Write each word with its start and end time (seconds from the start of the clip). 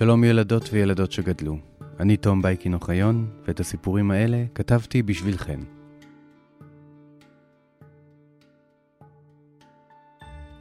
שלום 0.00 0.24
ילדות 0.24 0.68
וילדות 0.72 1.12
שגדלו. 1.12 1.56
אני 2.00 2.16
תום 2.16 2.42
בייקין 2.42 2.74
אוחיון, 2.74 3.26
ואת 3.46 3.60
הסיפורים 3.60 4.10
האלה 4.10 4.44
כתבתי 4.54 5.02
בשבילכם. 5.02 5.60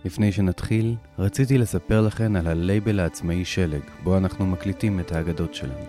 לפני 0.06 0.32
שנתחיל, 0.32 0.96
רציתי 1.20 1.58
לספר 1.58 2.02
לכם 2.02 2.36
על 2.36 2.48
הלייבל 2.48 3.00
העצמאי 3.00 3.46
שלג, 3.46 3.82
בו 4.04 4.18
אנחנו 4.18 4.46
מקליטים 4.46 5.00
את 5.00 5.12
האגדות 5.12 5.54
שלנו. 5.54 5.86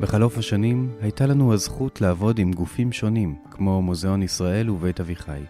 בחלוף 0.00 0.38
השנים, 0.38 0.90
הייתה 1.00 1.26
לנו 1.26 1.52
הזכות 1.52 2.00
לעבוד 2.00 2.38
עם 2.38 2.52
גופים 2.52 2.92
שונים, 2.92 3.34
כמו 3.50 3.82
מוזיאון 3.82 4.22
ישראל 4.22 4.70
ובית 4.70 5.00
אביחי, 5.00 5.40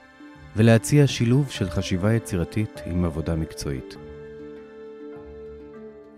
ולהציע 0.56 1.06
שילוב 1.06 1.51
של 1.51 1.70
חשיבה 1.70 2.15
יצירתית 2.15 2.80
עם 2.87 3.05
עבודה 3.05 3.37
מקצועית. 3.37 4.04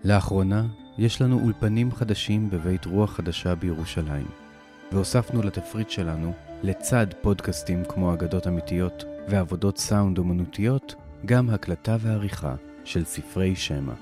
לאחרונה, 0.07 0.65
יש 0.97 1.21
לנו 1.21 1.39
אולפנים 1.43 1.91
חדשים 1.91 2.49
בבית 2.49 2.85
רוח 2.85 3.11
חדשה 3.15 3.55
בירושלים, 3.55 4.27
והוספנו 4.91 5.41
לתפריט 5.41 5.89
שלנו, 5.89 6.33
לצד 6.63 7.07
פודקאסטים 7.21 7.83
כמו 7.89 8.13
אגדות 8.13 8.47
אמיתיות 8.47 9.03
ועבודות 9.27 9.77
סאונד 9.77 10.17
אומנותיות, 10.17 10.95
גם 11.25 11.49
הקלטה 11.49 11.97
ועריכה 11.99 12.55
של 12.83 13.05
ספרי 13.05 13.55
שמע. 13.55 13.93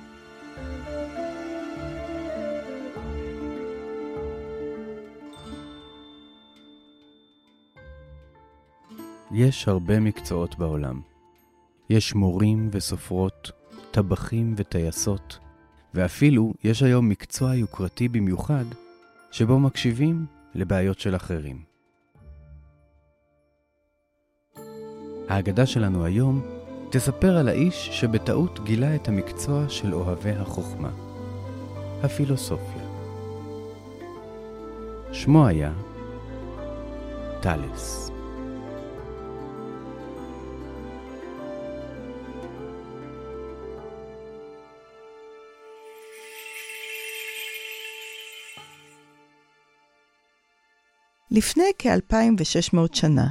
יש 9.31 9.67
הרבה 9.67 9.99
מקצועות 9.99 10.57
בעולם. 10.59 11.01
יש 11.89 12.15
מורים 12.15 12.69
וסופרות, 12.71 13.51
טבחים 13.91 14.53
וטייסות, 14.57 15.44
ואפילו 15.95 16.53
יש 16.63 16.83
היום 16.83 17.09
מקצוע 17.09 17.55
יוקרתי 17.55 18.07
במיוחד, 18.07 18.65
שבו 19.31 19.59
מקשיבים 19.59 20.25
לבעיות 20.55 20.99
של 20.99 21.15
אחרים. 21.15 21.63
ההגדה 25.29 25.65
שלנו 25.65 26.05
היום 26.05 26.41
תספר 26.89 27.37
על 27.37 27.47
האיש 27.47 27.89
שבטעות 27.91 28.59
גילה 28.63 28.95
את 28.95 29.07
המקצוע 29.07 29.69
של 29.69 29.93
אוהבי 29.93 30.31
החוכמה, 30.31 30.89
הפילוסופיה. 32.03 32.83
שמו 35.11 35.47
היה 35.47 35.73
טלס. 37.41 38.14
לפני 51.35 51.71
כ-2600 51.79 52.77
שנה 52.93 53.27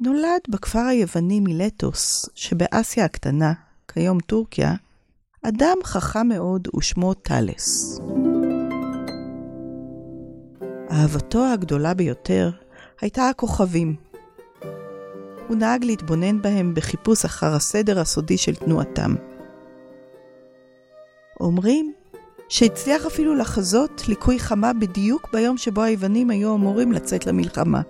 נולד 0.00 0.40
בכפר 0.48 0.78
היווני 0.78 1.40
מילטוס 1.40 2.28
שבאסיה 2.34 3.04
הקטנה, 3.04 3.52
כיום 3.92 4.20
טורקיה, 4.20 4.74
אדם 5.42 5.76
חכם 5.84 6.28
מאוד 6.28 6.68
ושמו 6.76 7.14
טלס. 7.14 7.98
אהבתו 10.90 11.44
הגדולה 11.44 11.94
ביותר 11.94 12.50
הייתה 13.00 13.28
הכוכבים. 13.28 13.96
הוא 15.48 15.56
נהג 15.56 15.84
להתבונן 15.84 16.42
בהם 16.42 16.74
בחיפוש 16.74 17.24
אחר 17.24 17.54
הסדר 17.54 18.00
הסודי 18.00 18.38
של 18.38 18.54
תנועתם. 18.54 19.14
אומרים 21.40 21.92
שהצליח 22.48 23.06
אפילו 23.06 23.34
לחזות 23.34 24.02
ליקוי 24.08 24.38
חמה 24.38 24.72
בדיוק 24.72 25.28
ביום 25.32 25.56
שבו 25.56 25.82
היוונים 25.82 26.30
היו 26.30 26.54
אמורים 26.54 26.92
לצאת 26.92 27.26
למלחמה. 27.26 27.80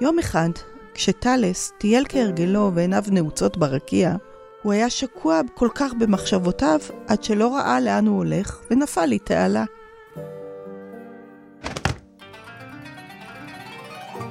יום 0.00 0.18
אחד, 0.18 0.48
כשטלס 0.94 1.72
טייל 1.78 2.04
כהרגלו 2.08 2.70
ועיניו 2.74 3.02
נעוצות 3.10 3.56
ברקיע, 3.56 4.14
הוא 4.62 4.72
היה 4.72 4.90
שקוע 4.90 5.40
כל 5.54 5.68
כך 5.74 5.92
במחשבותיו 5.94 6.78
עד 7.08 7.22
שלא 7.22 7.54
ראה 7.54 7.80
לאן 7.80 8.06
הוא 8.06 8.16
הולך 8.16 8.60
ונפל 8.70 9.06
לתעלה. 9.06 9.64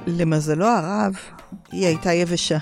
למזלו 0.06 0.66
הרב, 0.66 1.16
היא 1.72 1.86
הייתה 1.86 2.12
יבשה. 2.12 2.58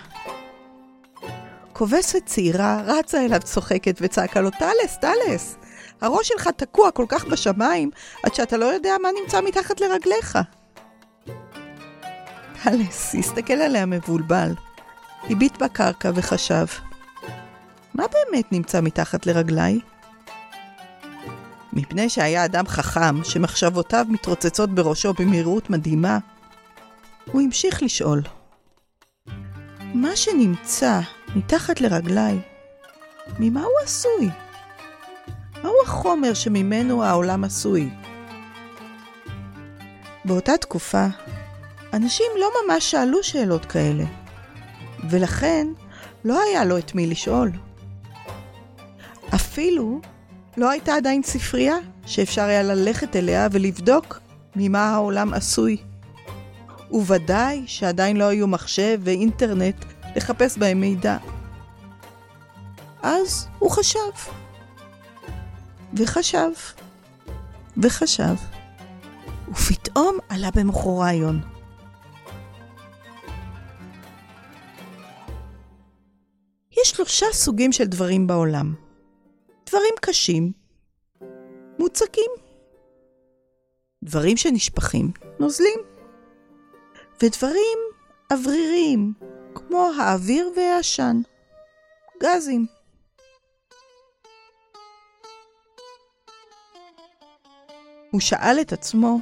כובסת 1.82 2.22
צעירה 2.26 2.82
רצה 2.86 3.24
אליו 3.24 3.40
צוחקת 3.40 3.98
וצעקה 4.00 4.40
לו, 4.40 4.50
טלס, 4.50 4.98
טלס, 5.00 5.56
הראש 6.00 6.28
שלך 6.28 6.48
תקוע 6.56 6.90
כל 6.90 7.06
כך 7.08 7.24
בשמיים, 7.24 7.90
עד 8.22 8.34
שאתה 8.34 8.56
לא 8.56 8.64
יודע 8.64 8.94
מה 9.02 9.08
נמצא 9.22 9.40
מתחת 9.40 9.80
לרגליך. 9.80 10.38
טלס 12.62 13.14
הסתכל 13.14 13.52
עליה 13.52 13.86
מבולבל, 13.86 14.54
הביט 15.30 15.62
בקרקע 15.62 16.10
וחשב, 16.14 16.66
מה 17.94 18.04
באמת 18.12 18.52
נמצא 18.52 18.80
מתחת 18.80 19.26
לרגליי? 19.26 19.78
מפני 21.72 22.08
שהיה 22.08 22.44
אדם 22.44 22.66
חכם 22.66 23.24
שמחשבותיו 23.24 24.06
מתרוצצות 24.08 24.70
בראשו 24.70 25.12
במהירות 25.12 25.70
מדהימה, 25.70 26.18
הוא 27.32 27.42
המשיך 27.42 27.82
לשאול. 27.82 28.22
מה 29.94 30.16
שנמצא 30.16 31.00
מתחת 31.36 31.80
לרגליי, 31.80 32.38
ממה 33.38 33.60
הוא 33.60 33.78
עשוי? 33.84 34.30
מהו 35.62 35.74
החומר 35.84 36.34
שממנו 36.34 37.04
העולם 37.04 37.44
עשוי? 37.44 37.88
באותה 40.24 40.56
תקופה, 40.56 41.06
אנשים 41.92 42.26
לא 42.40 42.50
ממש 42.64 42.90
שאלו 42.90 43.22
שאלות 43.22 43.64
כאלה, 43.64 44.04
ולכן 45.10 45.66
לא 46.24 46.42
היה 46.42 46.64
לו 46.64 46.78
את 46.78 46.94
מי 46.94 47.06
לשאול. 47.06 47.50
אפילו 49.34 50.00
לא 50.56 50.70
הייתה 50.70 50.94
עדיין 50.94 51.22
ספרייה 51.22 51.76
שאפשר 52.06 52.42
היה 52.42 52.62
ללכת 52.62 53.16
אליה 53.16 53.48
ולבדוק 53.52 54.20
ממה 54.56 54.90
העולם 54.94 55.34
עשוי. 55.34 55.76
וודאי 56.90 57.62
שעדיין 57.66 58.16
לא 58.16 58.24
היו 58.24 58.46
מחשב 58.46 59.00
ואינטרנט 59.02 59.84
לחפש 60.16 60.58
בהם 60.58 60.80
מידע. 60.80 61.18
אז 63.02 63.48
הוא 63.58 63.70
חשב. 63.70 63.98
וחשב. 65.94 66.50
וחשב. 67.82 68.34
ופתאום 69.48 70.18
עלה 70.28 70.48
במוחו 70.54 70.98
רעיון. 70.98 71.40
יש 76.70 76.90
שלושה 76.90 77.26
סוגים 77.32 77.72
של 77.72 77.84
דברים 77.84 78.26
בעולם. 78.26 78.74
דברים 79.66 79.94
קשים, 80.00 80.52
מוצקים. 81.78 82.30
דברים 84.02 84.36
שנשפכים, 84.36 85.10
נוזלים. 85.40 85.80
ודברים 87.22 87.78
אווריריים, 88.32 89.12
כמו 89.54 89.90
האוויר 89.98 90.52
והעשן. 90.56 91.20
גזים. 92.22 92.66
הוא 98.10 98.20
שאל 98.20 98.60
את 98.60 98.72
עצמו, 98.72 99.20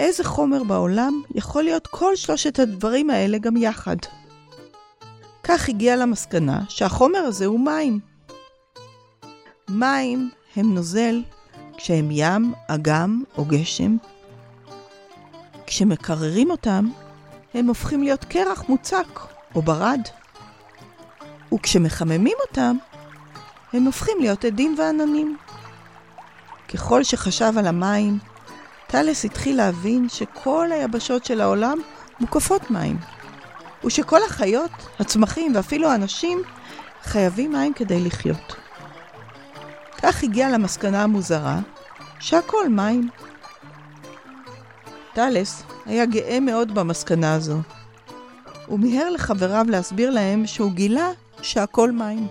איזה 0.00 0.24
חומר 0.24 0.64
בעולם 0.64 1.22
יכול 1.34 1.62
להיות 1.62 1.86
כל 1.86 2.16
שלושת 2.16 2.58
הדברים 2.58 3.10
האלה 3.10 3.38
גם 3.38 3.56
יחד? 3.56 3.96
כך 5.42 5.68
הגיע 5.68 5.96
למסקנה 5.96 6.60
שהחומר 6.68 7.18
הזה 7.18 7.46
הוא 7.46 7.60
מים. 7.60 8.00
מים 9.68 10.30
הם 10.56 10.74
נוזל 10.74 11.22
כשהם 11.76 12.08
ים, 12.10 12.52
אגם 12.68 13.22
או 13.38 13.44
גשם. 13.44 13.96
כשמקררים 15.66 16.50
אותם, 16.50 16.88
הם 17.54 17.66
הופכים 17.66 18.02
להיות 18.02 18.24
קרח 18.24 18.64
מוצק 18.68 19.20
או 19.54 19.62
ברד. 19.62 20.00
וכשמחממים 21.54 22.36
אותם, 22.48 22.76
הם 23.72 23.84
הופכים 23.84 24.16
להיות 24.20 24.44
עדים 24.44 24.74
ועננים. 24.78 25.36
ככל 26.74 27.04
שחשב 27.04 27.52
על 27.58 27.66
המים, 27.66 28.18
טלס 28.86 29.24
התחיל 29.24 29.56
להבין 29.56 30.08
שכל 30.08 30.68
היבשות 30.72 31.24
של 31.24 31.40
העולם 31.40 31.78
מוקפות 32.20 32.70
מים. 32.70 32.96
ושכל 33.84 34.22
החיות, 34.26 34.70
הצמחים 35.00 35.56
ואפילו 35.56 35.88
האנשים 35.90 36.42
חייבים 37.02 37.52
מים 37.52 37.74
כדי 37.74 38.00
לחיות. 38.00 38.56
כך 40.02 40.22
הגיע 40.22 40.50
למסקנה 40.50 41.02
המוזרה 41.02 41.58
שהכל 42.20 42.68
מים. 42.68 43.08
טלס 45.12 45.62
היה 45.86 46.06
גאה 46.06 46.40
מאוד 46.40 46.74
במסקנה 46.74 47.34
הזו. 47.34 47.58
הוא 48.66 48.78
מיהר 48.78 49.10
לחבריו 49.10 49.66
להסביר 49.68 50.10
להם 50.10 50.46
שהוא 50.46 50.72
גילה 50.72 51.10
שהכל 51.42 51.90
מים. 51.92 52.26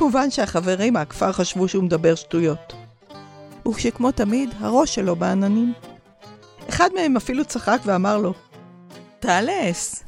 מובן 0.00 0.30
שהחברים 0.30 0.92
מהכפר 0.92 1.32
חשבו 1.32 1.68
שהוא 1.68 1.84
מדבר 1.84 2.14
שטויות. 2.14 2.72
וכשכמו 3.68 4.12
תמיד, 4.12 4.54
הראש 4.58 4.94
שלו 4.94 5.16
בעננים. 5.16 5.72
אחד 6.68 6.90
מהם 6.94 7.16
אפילו 7.16 7.44
צחק 7.44 7.78
ואמר 7.84 8.18
לו, 8.18 8.34
טלס, 9.20 10.04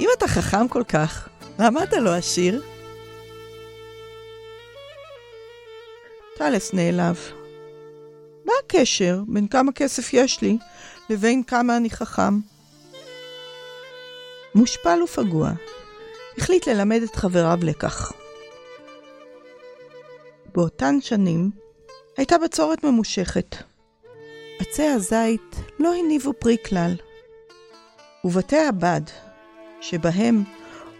אם 0.00 0.08
אתה 0.18 0.28
חכם 0.28 0.68
כל 0.68 0.82
כך, 0.88 1.28
למה 1.58 1.82
אתה 1.82 2.00
לא 2.00 2.14
עשיר? 2.14 2.62
טלס 6.38 6.74
נעלב. 6.74 7.18
מה 8.46 8.52
הקשר 8.64 9.22
בין 9.28 9.48
כמה 9.48 9.72
כסף 9.72 10.12
יש 10.12 10.40
לי 10.40 10.58
לבין 11.10 11.42
כמה 11.42 11.76
אני 11.76 11.90
חכם? 11.90 12.38
מושפל 14.54 15.02
ופגוע, 15.04 15.50
החליט 16.38 16.68
ללמד 16.68 17.02
את 17.02 17.16
חבריו 17.16 17.58
לקח. 17.62 18.12
באותן 20.54 21.00
שנים 21.00 21.50
הייתה 22.16 22.38
בצורת 22.38 22.84
ממושכת. 22.84 23.56
עצי 24.58 24.82
הזית 24.82 25.56
לא 25.78 25.94
הניבו 25.94 26.32
פרי 26.32 26.56
כלל, 26.66 26.94
ובתי 28.24 28.58
הבד, 28.58 29.00
שבהם 29.80 30.44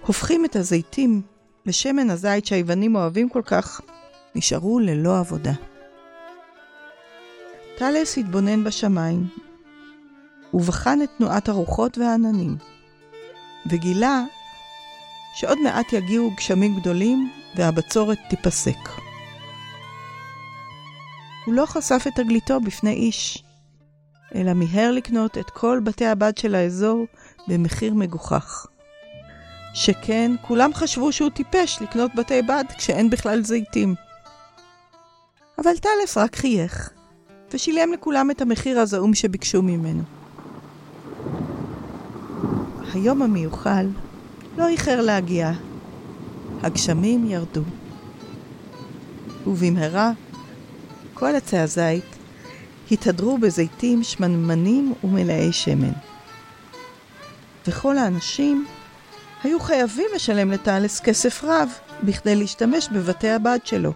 הופכים 0.06 0.44
את 0.44 0.56
הזיתים 0.56 1.22
לשמן 1.66 2.10
הזית 2.10 2.46
שהיוונים 2.46 2.96
אוהבים 2.96 3.28
כל 3.28 3.42
כך, 3.44 3.80
נשארו 4.34 4.78
ללא 4.78 5.18
עבודה. 5.18 5.52
טלס 7.78 8.18
התבונן 8.18 8.64
בשמיים, 8.64 9.26
ובחן 10.54 11.02
את 11.02 11.08
תנועת 11.18 11.48
הרוחות 11.48 11.98
והעננים, 11.98 12.56
וגילה 13.70 14.24
שעוד 15.34 15.58
מעט 15.58 15.92
יגיעו 15.92 16.30
גשמים 16.36 16.80
גדולים 16.80 17.30
והבצורת 17.56 18.18
תיפסק. 18.30 18.88
הוא 21.46 21.54
לא 21.54 21.66
חשף 21.66 22.04
את 22.06 22.14
תגליתו 22.14 22.60
בפני 22.60 22.92
איש, 22.92 23.44
אלא 24.34 24.52
מיהר 24.52 24.90
לקנות 24.90 25.38
את 25.38 25.50
כל 25.50 25.80
בתי 25.84 26.06
הבד 26.06 26.38
של 26.38 26.54
האזור 26.54 27.06
במחיר 27.48 27.94
מגוחך. 27.94 28.66
שכן, 29.74 30.32
כולם 30.42 30.74
חשבו 30.74 31.12
שהוא 31.12 31.30
טיפש 31.30 31.78
לקנות 31.82 32.14
בתי 32.14 32.42
בד 32.42 32.64
כשאין 32.78 33.10
בכלל 33.10 33.42
זיתים. 33.42 33.94
אבל 35.58 35.76
טלס 35.76 36.16
רק 36.16 36.36
חייך, 36.36 36.90
ושילם 37.50 37.92
לכולם 37.92 38.30
את 38.30 38.40
המחיר 38.40 38.80
הזעום 38.80 39.14
שביקשו 39.14 39.62
ממנו. 39.62 40.21
היום 42.94 43.22
המיוחל 43.22 43.86
לא 44.56 44.68
איחר 44.68 45.00
להגיע. 45.00 45.52
הגשמים 46.62 47.26
ירדו. 47.26 47.62
ובמהרה 49.46 50.10
כל 51.14 51.34
עצי 51.34 51.58
הזית 51.58 52.04
התהדרו 52.90 53.38
בזיתים 53.38 54.02
שמנמנים 54.02 54.94
ומלאי 55.04 55.52
שמן. 55.52 55.92
וכל 57.66 57.98
האנשים 57.98 58.66
היו 59.42 59.60
חייבים 59.60 60.06
לשלם 60.14 60.50
לטלס 60.50 61.00
כסף 61.00 61.44
רב 61.44 61.70
בכדי 62.02 62.36
להשתמש 62.36 62.88
בבתי 62.92 63.30
הבד 63.30 63.58
שלו. 63.64 63.92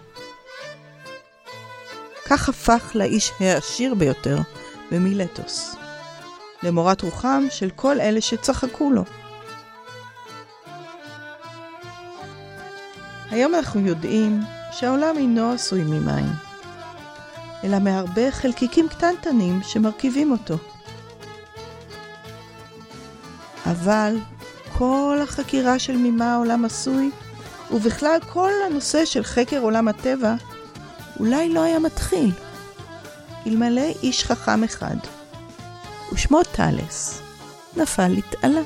כך 2.25 2.49
הפך 2.49 2.91
לאיש 2.95 3.31
העשיר 3.39 3.93
ביותר 3.93 4.37
במילטוס, 4.91 5.75
למורת 6.63 7.01
רוחם 7.01 7.43
של 7.49 7.69
כל 7.75 7.99
אלה 7.99 8.21
שצחקו 8.21 8.91
לו. 8.91 9.03
היום 13.31 13.55
אנחנו 13.55 13.79
יודעים 13.79 14.41
שהעולם 14.71 15.17
אינו 15.17 15.51
עשוי 15.51 15.83
ממים, 15.83 16.25
אלא 17.63 17.79
מהרבה 17.79 18.31
חלקיקים 18.31 18.89
קטנטנים 18.89 19.59
שמרכיבים 19.63 20.31
אותו. 20.31 20.57
אבל 23.65 24.17
כל 24.77 25.19
החקירה 25.23 25.79
של 25.79 25.97
ממה 25.97 26.33
העולם 26.33 26.65
עשוי, 26.65 27.11
ובכלל 27.71 28.19
כל 28.29 28.51
הנושא 28.65 29.05
של 29.05 29.23
חקר 29.23 29.59
עולם 29.59 29.87
הטבע, 29.87 30.35
אולי 31.19 31.53
לא 31.53 31.63
היה 31.63 31.79
מתחיל, 31.79 32.31
אלמלא 33.47 33.91
איש 34.03 34.23
חכם 34.23 34.63
אחד, 34.63 34.95
ושמו 36.13 36.39
טלס, 36.55 37.21
נפל 37.77 38.07
לתעלה. 38.07 38.61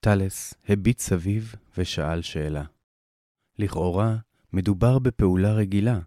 טלס 0.00 0.54
הביט 0.68 0.98
סביב 0.98 1.54
ושאל 1.78 2.22
שאלה. 2.22 2.64
לכאורה, 3.58 4.16
מדובר 4.52 4.98
בפעולה 4.98 5.52
רגילה, 5.52 5.98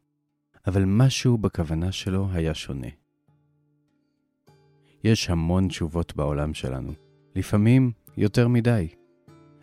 אבל 0.67 0.83
משהו 0.85 1.37
בכוונה 1.37 1.91
שלו 1.91 2.27
היה 2.33 2.53
שונה. 2.53 2.87
יש 5.03 5.29
המון 5.29 5.67
תשובות 5.67 6.15
בעולם 6.15 6.53
שלנו, 6.53 6.93
לפעמים 7.35 7.91
יותר 8.17 8.47
מדי, 8.47 8.87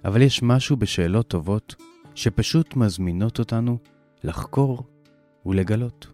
אבל 0.04 0.22
יש 0.22 0.42
משהו 0.42 0.76
בשאלות 0.76 1.28
טובות 1.28 1.74
שפשוט 2.14 2.76
מזמינות 2.76 3.38
אותנו 3.38 3.78
לחקור 4.24 4.84
ולגלות. 5.46 6.06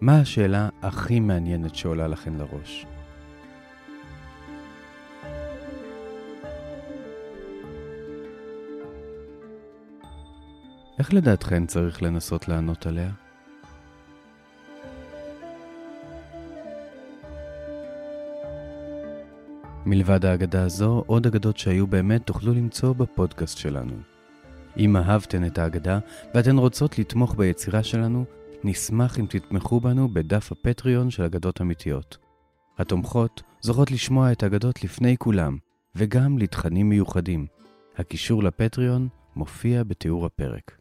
מה 0.00 0.20
השאלה 0.20 0.68
הכי 0.82 1.20
מעניינת 1.20 1.74
שעולה 1.74 2.08
לכם 2.08 2.38
לראש? 2.38 2.86
איך 10.98 11.14
לדעתכן 11.14 11.66
צריך 11.66 12.02
לנסות 12.02 12.48
לענות 12.48 12.86
עליה? 12.86 13.21
מלבד 19.94 20.24
האגדה 20.24 20.64
הזו, 20.64 21.04
עוד 21.06 21.26
אגדות 21.26 21.58
שהיו 21.58 21.86
באמת 21.86 22.26
תוכלו 22.26 22.54
למצוא 22.54 22.92
בפודקאסט 22.92 23.58
שלנו. 23.58 23.92
אם 24.76 24.96
אהבתן 24.96 25.44
את 25.44 25.58
האגדה 25.58 25.98
ואתן 26.34 26.58
רוצות 26.58 26.98
לתמוך 26.98 27.34
ביצירה 27.34 27.82
שלנו, 27.82 28.24
נשמח 28.64 29.18
אם 29.18 29.26
תתמכו 29.28 29.80
בנו 29.80 30.08
בדף 30.08 30.52
הפטריון 30.52 31.10
של 31.10 31.22
אגדות 31.22 31.60
אמיתיות. 31.60 32.16
התומכות 32.78 33.42
זוכות 33.60 33.90
לשמוע 33.90 34.32
את 34.32 34.42
האגדות 34.42 34.84
לפני 34.84 35.16
כולם, 35.16 35.56
וגם 35.94 36.38
לתכנים 36.38 36.88
מיוחדים. 36.88 37.46
הקישור 37.96 38.42
לפטריון 38.42 39.08
מופיע 39.36 39.84
בתיאור 39.84 40.26
הפרק. 40.26 40.78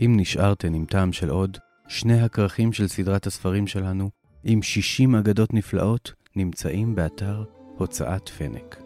אם 0.00 0.12
נשארתן 0.16 0.74
עם 0.74 0.84
טעם 0.84 1.12
של 1.12 1.30
עוד, 1.30 1.58
שני 1.88 2.22
הכרכים 2.22 2.72
של 2.72 2.88
סדרת 2.88 3.26
הספרים 3.26 3.66
שלנו, 3.66 4.10
עם 4.44 4.62
60 4.62 5.14
אגדות 5.14 5.54
נפלאות, 5.54 6.12
נמצאים 6.36 6.94
באתר 6.94 7.44
הוצאת 7.78 8.28
פנק. 8.28 8.82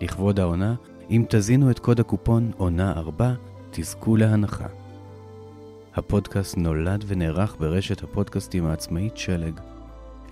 לכבוד 0.00 0.40
העונה, 0.40 0.74
אם 1.10 1.24
תזינו 1.28 1.70
את 1.70 1.78
קוד 1.78 2.00
הקופון 2.00 2.50
עונה 2.56 2.92
4, 2.92 3.32
תזכו 3.70 4.16
להנחה. 4.16 4.66
הפודקאסט 5.94 6.56
נולד 6.56 7.04
ונערך 7.06 7.56
ברשת 7.60 8.02
הפודקאסטים 8.02 8.66
העצמאית 8.66 9.16
שלג. 9.16 9.60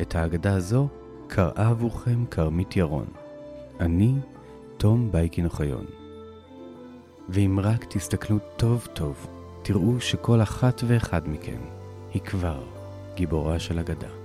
את 0.01 0.15
ההגדה 0.15 0.55
הזו 0.55 0.89
קראה 1.27 1.69
עבורכם 1.69 2.25
כרמית 2.31 2.77
ירון. 2.77 3.07
אני, 3.81 4.15
תום 4.77 5.13
בייקין 5.13 5.45
אוחיון. 5.45 5.85
ואם 7.29 7.59
רק 7.63 7.85
תסתכלו 7.85 8.39
טוב 8.57 8.89
טוב, 8.93 9.27
תראו 9.63 10.01
שכל 10.01 10.43
אחת 10.43 10.81
ואחד 10.87 11.29
מכם 11.29 11.61
היא 12.13 12.23
כבר 12.23 12.63
גיבורה 13.15 13.59
של 13.59 13.79
אגדה. 13.79 14.24